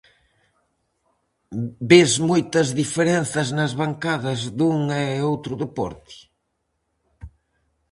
[1.89, 6.15] Ves moitas diferenzas nas bancadas dun e outro deporte?